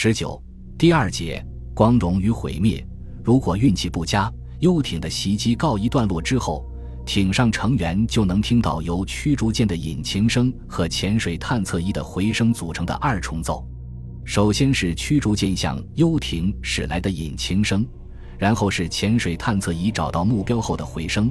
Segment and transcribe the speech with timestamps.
[0.00, 0.40] 十九，
[0.78, 1.44] 第二节
[1.74, 2.86] 光荣与毁灭。
[3.24, 6.64] 如果运气不佳，游艇的袭击告一段落之后，
[7.04, 13.66] 艇上成员就能听到由驱逐舰的引擎声和潜水探测仪的回声组成的二重奏。
[14.24, 17.84] 首先是驱逐舰向游艇驶来的引擎声，
[18.38, 21.28] 然后是潜水探测仪找到目标后的回声，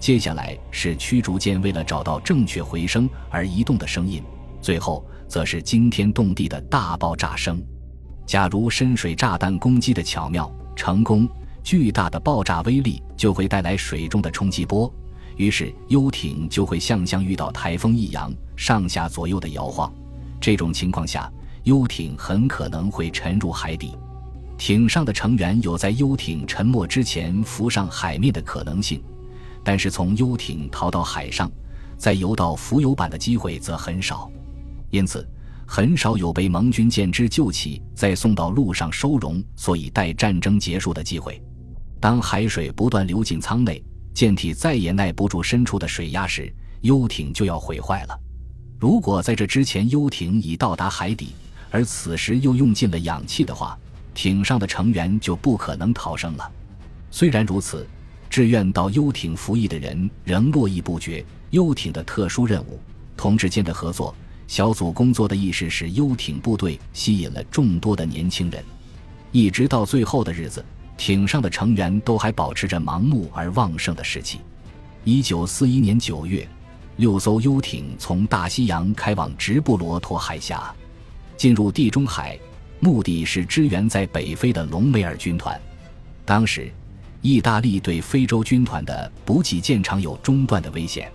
[0.00, 4.22] 接下来是驱逐舰为了找到正确回声而移动的声音，
[4.62, 7.62] 最后则是惊天动地的大爆炸声。
[8.28, 11.26] 假如深水炸弹攻击的巧妙成功，
[11.64, 14.92] 巨大的爆炸威力就会带来水中的冲击波，
[15.36, 19.90] 于是游艇就会像像遇到台风一样上下左右的摇晃。
[20.40, 21.32] 这种情况下。
[21.64, 23.94] 游艇很可能会沉入海底，
[24.56, 29.02] 艇上的成员有在游艇沉没之前浮上海面的可能性，
[29.62, 31.50] 但是从游艇逃到海上，
[31.98, 34.30] 再游到浮游板的机会则很少，
[34.88, 35.28] 因此
[35.70, 41.40] 很少有被盟军舰只救起再送到陆上收容，所以待战争结束的机会。
[42.00, 43.84] 当海水不断流进舱内，
[44.14, 48.18] 舰体再也耐不住深处的水压时，游艇就要毁坏了。
[48.78, 51.34] 如果在这之前游艇已到达海底，
[51.70, 53.78] 而此时又用尽了氧气的话，
[54.14, 56.50] 艇上的成员就不可能逃生了。
[57.10, 57.86] 虽然如此，
[58.30, 61.22] 志愿到游艇服役的人仍络绎不绝。
[61.50, 62.80] 游艇的特殊任务，
[63.18, 64.14] 同志间的合作，
[64.48, 68.64] 小组工作的意识，使游艇部队吸引了众多的年轻人。
[69.30, 70.64] 一直到最后的日子，
[70.96, 74.40] 艇上的成员都还保持着盲目而旺盛的士气。
[75.04, 76.48] 一九四一年九月，
[76.96, 80.74] 六艘游艇从大西洋开往直布罗陀海峡。
[81.36, 82.36] 进入地中海，
[82.80, 85.60] 目的是支援在北非的隆美尔军团。
[86.24, 86.72] 当时，
[87.20, 91.12] 意大利对非洲军团的补给舰常有中断的危险。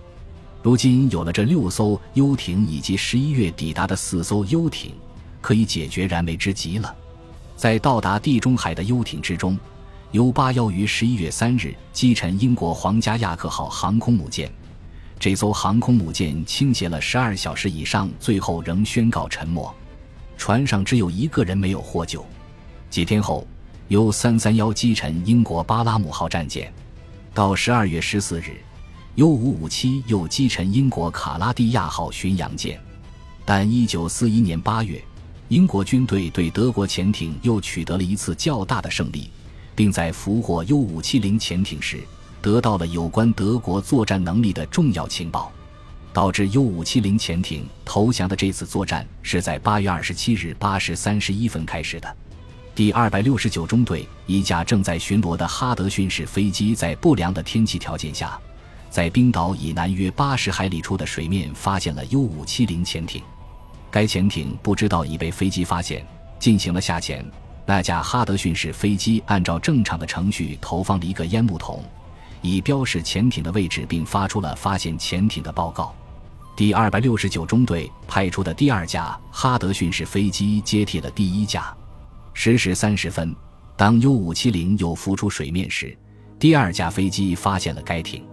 [0.64, 4.94] 如今有了这六艘游艇以及十一月抵达的四艘游艇，
[5.42, 6.96] 可以解决燃眉之急了。
[7.54, 9.58] 在到达地中海的游艇之中
[10.12, 14.50] ，U 八幺于十一月三日击沉英国皇家亚克号航空母舰。
[15.20, 19.70] 这艘航空母舰倾斜了十二小时以上，最后仍宣告沉没。
[20.38, 22.24] 船上只有一个人没有获救。
[22.88, 23.46] 几天后
[23.88, 26.72] ，U 三三幺击沉英国巴拉姆号战舰。
[27.34, 28.56] 到十二月十四日
[29.16, 32.80] ，U 五五七又击沉英国卡拉蒂亚号巡洋舰。
[33.44, 35.02] 但一九四一年八月，
[35.48, 39.30] 英国军队对德国潜艇又取得了一次较大的胜利，
[39.74, 42.00] 并在俘获 U 五七零潜艇时，
[42.40, 45.52] 得到了有关德国作战能力的重要情报。
[46.12, 52.16] 导致 U 五七零潜艇投降的这次作战是在八月二十七日八时三十一分开始的。
[52.72, 58.38] 第二百六十九中队一架正在巡逻的哈德逊式飞机，在不良的天气条件下，
[58.94, 63.20] 在冰岛以南约八十海里处的水面发现了 U 五七零潜艇。
[63.90, 66.06] 该潜艇不知道已被飞机发现，
[66.38, 67.28] 进行了下潜。
[67.66, 71.82] 那架哈德逊式飞机按照正常的程序投放了一个烟幕筒，
[72.40, 75.92] 以标示潜艇的位置，并发出了发现潜艇的报告。
[76.54, 81.76] 第二百六十九中队派出的第二架哈德逊式飞机接替了第一架。
[82.32, 83.34] 十时三十分，
[83.76, 85.98] 当 U 五七零又浮出水面时，
[86.38, 88.24] 第二架飞机发现了该艇，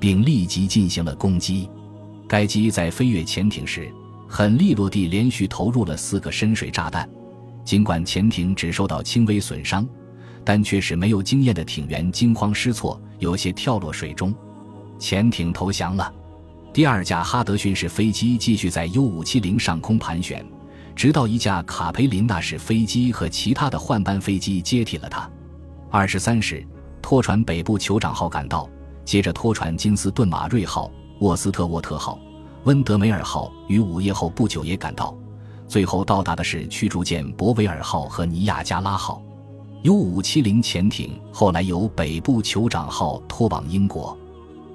[0.00, 1.68] 并立即进行了攻击。
[2.26, 3.92] 该机在飞越潜艇时，
[4.26, 7.08] 很利落地连续投入了四个深水炸弹。
[7.64, 9.86] 尽管潜艇只受到轻微损伤，
[10.42, 14.34] 但却使没有经验的艇员惊慌失措，有些跳落水中。
[14.98, 16.12] 潜艇投降了。
[16.72, 20.44] 第二架哈德逊式飞机继续在 U-570 上空盘旋，
[20.94, 25.28] 直到一架卡培林纳式飞机和其他的换班飞机接替了它。
[25.90, 26.64] 二十三时，
[27.02, 28.68] 拖船北部酋长号赶到，
[29.04, 30.90] 接着拖船金斯顿马瑞号、
[31.20, 32.18] 沃斯特沃特号、
[32.64, 35.16] 温德梅尔号于午夜后不久也赶到，
[35.66, 39.22] 最后到达的是驱逐舰博维尔号和尼亚加拉号。
[39.82, 44.16] U-570 潜艇后来由北部酋长号拖往英国。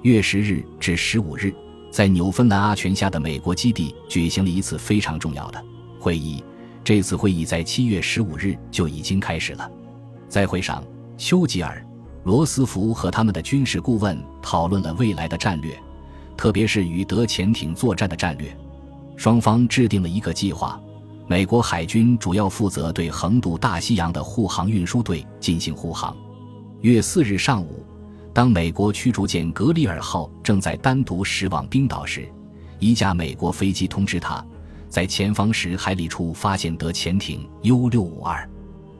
[0.02, 1.54] 月十日至十五日。
[1.88, 5.64] 在纽芬兰阿泉下的美国基地举行了一次非常重要的
[5.98, 6.44] 会议。
[6.84, 9.70] 这次会议在七月十五日就已经开始了。
[10.28, 10.84] 在会上，
[11.16, 11.82] 丘吉尔、
[12.26, 15.80] 罗斯福和他们的军事顾问讨论了未来的战略，
[16.36, 18.52] 特别是与德潜艇作战的战略。
[19.16, 20.76] 双方制定了一个计划：
[21.28, 26.16] 美国海军主要负责对横渡大西洋的护航运输队进行护航。
[26.80, 27.86] 月四日上午。
[28.34, 32.28] 当美国驱逐舰格里尔号正在单独驶往冰岛时，
[32.80, 34.44] 一架美国飞机通知他，
[34.88, 38.46] 在前方十海里处发现德潜艇 U 六五二。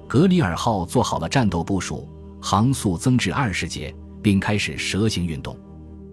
[0.07, 2.09] 格里尔号做好了战斗部署，
[2.49, 5.59] 航速增至二十节，并开始蛇形运动。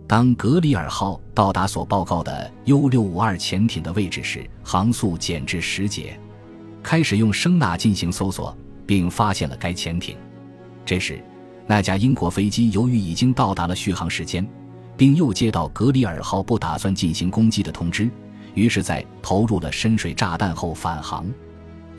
[0.08, 6.20] 当格里尔号到达所报告的 U 六五二潜艇的位置时，航速减至十节。
[6.82, 10.18] 开始用声呐进行搜索，并发现了该潜艇。
[10.84, 11.24] 这时，
[11.68, 14.44] 那架英国飞机由于已经到达了续航时间，
[14.98, 18.10] 并又接到格里尔号不打算进行攻击的通知，
[18.56, 21.28] 于是，在投入了深水炸弹后返航。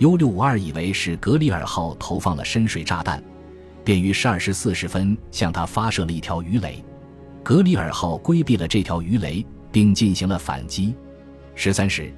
[0.01, 3.23] U 六五二以为是格里尔号投放了深水炸弹，
[3.85, 6.83] 便于十二时四十分向他发射了一条鱼雷。
[7.43, 10.95] 格里尔号规避了这条鱼雷，并进行了反击。
[11.55, 12.13] 十三时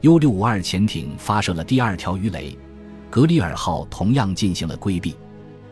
[0.00, 2.56] ，U 六五二潜艇发射了第二条鱼雷，
[3.10, 5.14] 格里尔号同样进行了规避。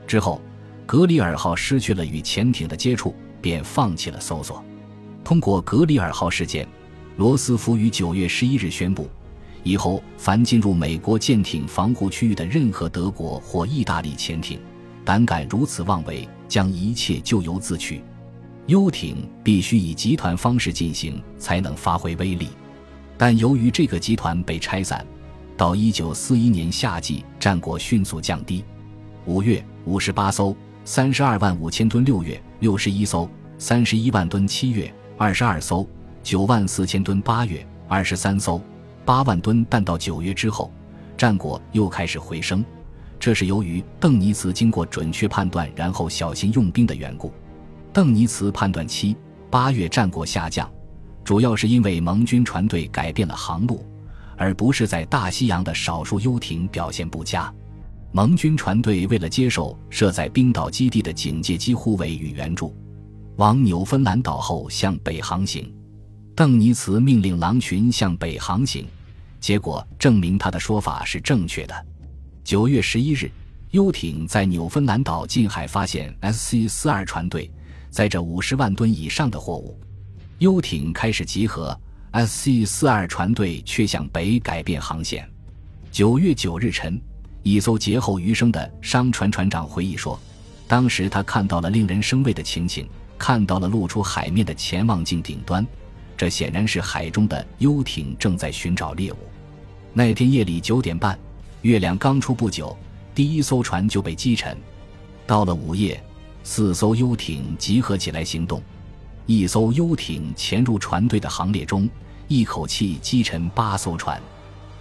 [0.07, 0.41] 之后。
[0.87, 4.65] 格里尔号失去了与潜艇的接触，便放弃了搜索。
[5.23, 6.67] 通过格里尔号事件，
[7.19, 9.07] 罗斯福于九月十一日宣布，
[9.63, 14.59] 以后凡进入美国舰艇防护区域的任何德国或意大利潜艇，
[15.09, 18.03] 胆敢如此妄为，将一切咎由自取。
[18.67, 22.51] 游艇必须以集团方式进行，才能发挥威力。
[23.17, 25.03] 但由于这个集团被拆散，
[25.57, 28.63] 到一九四一年夏季，战果迅速降低。
[29.25, 30.55] 五月，五十八艘。
[30.85, 33.27] 三十二万五千吨，六月六十一艘；
[33.57, 35.87] 三十一万吨，七月二十二艘；
[36.23, 38.61] 九万四千吨，八月二十三艘；
[39.07, 40.71] 八万吨，但到九月之后，
[41.17, 42.63] 战果又开始回升。
[43.29, 47.31] 这是由于邓尼茨经过准确判断，然后小心用兵的缘故。
[47.93, 49.15] 邓尼茨判断七
[49.51, 50.67] 八月战果下降，
[51.23, 53.85] 主要是因为盟军船队改变了航路，
[54.39, 57.53] 而不是在大西洋的少数游艇表现不佳。
[58.13, 62.75] 盟军船队为了接受设在冰岛基地的警戒机护卫与援助，
[63.37, 65.71] 往纽芬兰岛后向北航行。
[66.35, 68.87] 邓尼茨命令狼群向北航行，
[69.39, 71.75] 结果证明他的说法是正确的。
[72.49, 73.31] 九月十一日，
[73.73, 77.51] 游艇在纽芬兰岛近海发现 SC 四二船队
[77.91, 79.79] 载着五十万吨以上的货物，
[80.39, 81.79] 游艇开始集合
[82.15, 85.29] ，SC 四二船队却向北改变航线。
[85.91, 86.99] 九月九日晨。
[87.43, 90.19] 一艘劫后余生的商船船长回忆说
[90.67, 95.67] ：“当时他看到了令人生畏的情景，看到了露出海面的潜望镜顶端，
[96.17, 99.19] 这显然是海中的游艇正在寻找猎物。
[99.93, 101.19] 那天夜里九点半，
[101.63, 102.77] 月亮刚出不久，
[103.15, 104.57] 第一艘船就被击沉。
[105.27, 106.01] 到了午夜，
[106.45, 108.63] 四艘游艇集合起来行动，
[109.27, 111.89] 一艘游艇潜入船队的行列中，
[112.29, 114.21] 一口气击沉八艘船。”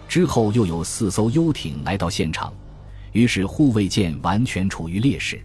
[0.07, 2.53] 之后又有四艘游艇来到现场，
[3.11, 5.41] 于是护卫舰完全处于劣势。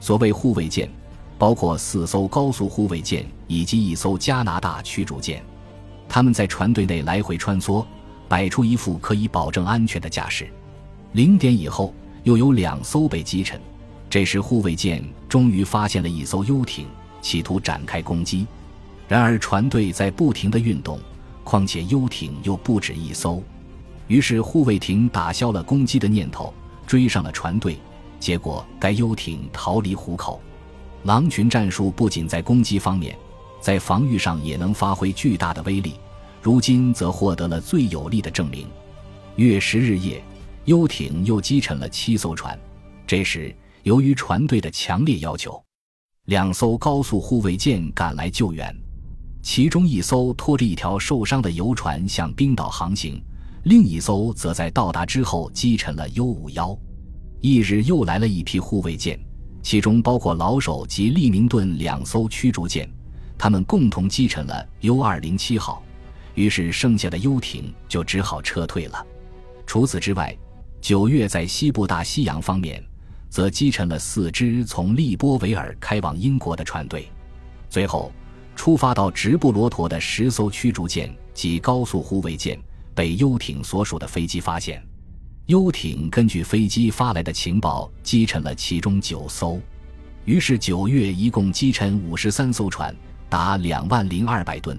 [0.00, 0.90] 所谓护卫舰，
[1.38, 5.44] 包括四艘高速护卫舰以及一艘加拿大驱逐舰，
[6.08, 7.86] 他们在船队内来回穿梭，
[8.26, 10.48] 摆出一副可以保证安全的架势。
[11.12, 11.94] 零点以后，
[12.24, 13.60] 又有两艘被击沉。
[14.08, 16.86] 这时护卫舰终于发现了一艘游艇，
[17.20, 18.46] 企图展开攻击。
[19.08, 20.98] 然而船队在不停的运动，
[21.44, 23.42] 况且游艇又不止一艘。
[24.06, 26.52] 于是护卫艇打消了攻击的念头，
[26.86, 27.78] 追上了船队。
[28.18, 30.40] 结果该游艇逃离虎口。
[31.02, 33.16] 狼群战术不仅在攻击方面，
[33.60, 35.94] 在防御上也能发挥巨大的威力。
[36.40, 38.66] 如今则获得了最有力的证明。
[39.36, 40.22] 月十日夜，
[40.64, 42.58] 游艇又击沉了七艘船。
[43.06, 45.62] 这时，由于船队的强烈要求，
[46.26, 48.74] 两艘高速护卫舰赶来救援。
[49.42, 53.20] 其中一艘拖着一条受伤的游船向冰岛航行。
[53.64, 56.76] 另一艘则在到达之后击沉了 U 五幺。
[57.40, 59.18] 翌日又来了一批护卫舰，
[59.62, 62.88] 其中包括老手及利明顿两艘驱逐舰，
[63.36, 65.82] 他们共同击沉了 U 二零七号。
[66.34, 69.06] 于是剩下的游艇就只好撤退了。
[69.66, 70.36] 除此之外，
[70.82, 72.84] 九月在西部大西洋方面，
[73.30, 77.08] 则击沉了四支从利波维尔开往英国的船队。
[77.70, 78.10] 最后，
[78.56, 82.58] 出发到直布罗陀的十艘驱逐舰及高速护卫舰。
[82.94, 84.84] 被游艇所属的飞机发现，
[85.46, 89.58] 游艇根据飞机发来的情报击沉了其中九艘，
[90.26, 92.94] 于是九月一共击沉五十三艘船，
[93.30, 94.78] 达两万零二百吨。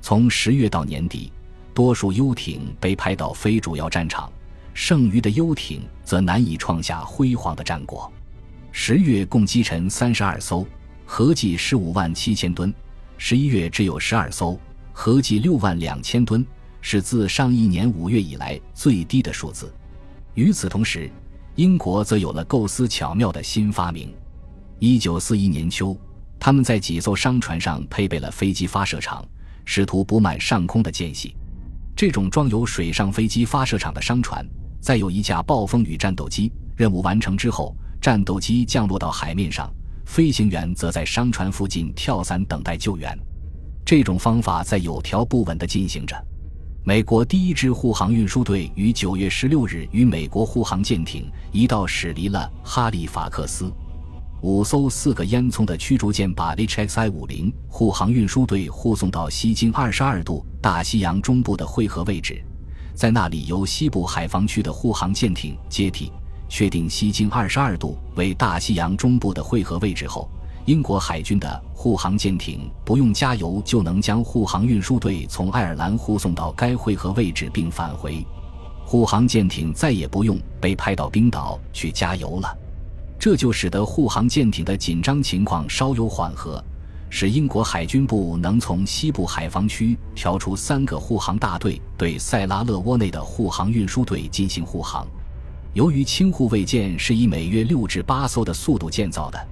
[0.00, 1.32] 从十月到年底，
[1.74, 4.30] 多数游艇被派到非主要战场，
[4.74, 8.12] 剩余的游艇则难以创下辉煌的战果。
[8.72, 10.66] 十月共击沉三十二艘，
[11.04, 12.70] 合计十五万七千吨；
[13.18, 14.58] 十一月只有十二艘，
[14.92, 16.46] 合计六万两千吨。
[16.82, 19.70] 是自上一年五月以来最低的数字。
[20.32, 21.10] 与此同时，
[21.54, 24.14] 英国则有了构思巧妙的新发明。
[24.78, 25.94] 一九四一年秋，
[26.38, 29.22] 他们在几艘商船上配备了飞机发射场，
[29.66, 31.36] 试图补满上空的间隙。
[31.94, 34.42] 这种装有水上飞机发射场的商船，
[34.80, 36.50] 再有一架暴风雨战斗机。
[36.76, 39.70] 任务完成之后，战斗机降落到海面上，
[40.06, 43.16] 飞行员则在商船附近跳伞等待救援。
[43.84, 46.16] 这种方法在有条不紊地进行着。
[46.82, 53.70] 美国第一支护航运输队于九月十六日与美国护航舰艇一道驶离了哈利法克斯。
[54.40, 62.42] 五艘四个烟囱的驱逐舰把 HXI 五零护航运输队护送到西经二十二度大西洋中部的汇合位置，
[63.00, 66.12] 在那里由西部海防区的护航舰艇接替，
[66.50, 70.28] 确定西经二十二度为大西洋中部的汇合位置后，
[70.66, 78.22] 英国海军的护航舰艇不用加油就能将护航运输队从爱尔兰护送到该汇合位置并返回，
[78.84, 82.54] 护航舰艇再也不用被派到冰岛去加油了。
[83.18, 86.62] 这就使得护航舰艇的紧张情况稍有缓和，
[87.12, 95.06] 使英国海军部能从西部海防区调出三个护航大队，对塞拉勒窝内的护航运输队进行护航。
[95.74, 99.48] 由于轻护卫舰是以每月六至八艘的速度建造的，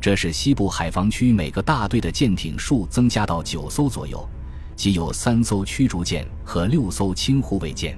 [0.00, 4.28] 这使西部海防区每个大队的舰艇数增加到九艘左右，
[4.74, 7.96] 即有三艘驱逐舰和六艘轻护卫舰。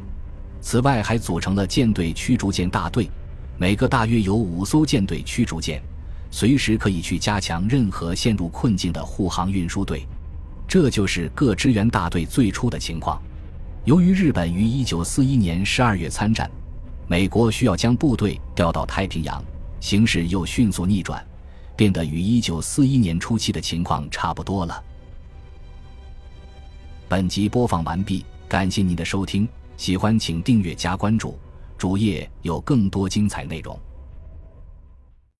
[0.61, 3.11] 此外，还组成了舰队驱逐舰大队。
[3.57, 5.83] 每个大约有五艘舰队驱逐舰，
[6.30, 10.06] 随时可以去加强任何陷入困境的护航运输队。
[10.68, 13.20] 这就是各支援大队最初的情况。
[13.84, 16.49] 由于日本于1941年12月参战，
[17.08, 19.42] 美国需要将部队调到太平洋，
[19.80, 21.26] 形势又迅速逆转，
[21.76, 24.84] 变得与1941年初期的情况差不多了。
[27.08, 31.37] 本集播放完毕，感谢您的收听，喜欢请订阅加关注。
[31.76, 33.76] 主页有更多精彩内容。